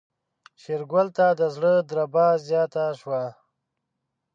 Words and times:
شېرګل 0.61 1.07
ته 1.17 1.27
د 1.39 1.41
زړه 1.55 1.73
دربا 1.89 2.27
زياته 2.47 2.83
شوه. 2.99 3.23